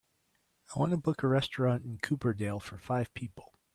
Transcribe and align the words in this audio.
I 0.75 0.79
want 0.79 0.93
to 0.93 0.97
book 0.97 1.21
a 1.21 1.27
restaurant 1.27 1.85
in 1.85 1.99
Cooperdale 1.99 2.59
for 2.59 2.79
five 2.79 3.13
people. 3.13 3.53